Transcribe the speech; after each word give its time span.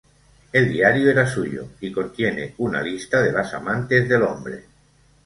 El 0.51 0.67
diario 0.73 1.11
era 1.11 1.27
suyo 1.27 1.67
y 1.79 1.91
contiene 1.91 2.55
una 2.57 2.81
lista 2.81 3.21
de 3.21 3.31
las 3.31 3.53
amantes 3.53 4.09
del 4.09 4.23
hombre. 4.23 4.63